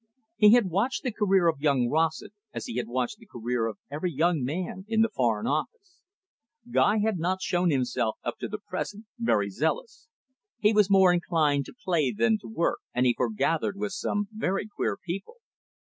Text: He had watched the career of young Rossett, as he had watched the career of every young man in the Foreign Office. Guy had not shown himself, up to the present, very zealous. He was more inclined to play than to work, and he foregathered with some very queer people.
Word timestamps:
He 0.35 0.53
had 0.53 0.71
watched 0.71 1.03
the 1.03 1.11
career 1.13 1.47
of 1.47 1.61
young 1.61 1.87
Rossett, 1.87 2.33
as 2.55 2.65
he 2.65 2.77
had 2.77 2.87
watched 2.87 3.17
the 3.19 3.27
career 3.27 3.67
of 3.67 3.77
every 3.91 4.11
young 4.11 4.43
man 4.43 4.83
in 4.87 5.01
the 5.03 5.09
Foreign 5.13 5.45
Office. 5.45 6.01
Guy 6.71 6.97
had 7.05 7.19
not 7.19 7.43
shown 7.43 7.69
himself, 7.69 8.17
up 8.23 8.39
to 8.39 8.47
the 8.47 8.57
present, 8.57 9.05
very 9.19 9.51
zealous. 9.51 10.07
He 10.57 10.73
was 10.73 10.89
more 10.89 11.13
inclined 11.13 11.65
to 11.65 11.75
play 11.85 12.11
than 12.11 12.39
to 12.39 12.47
work, 12.47 12.79
and 12.95 13.05
he 13.05 13.13
foregathered 13.15 13.77
with 13.77 13.91
some 13.91 14.27
very 14.31 14.67
queer 14.67 14.97
people. 14.97 15.35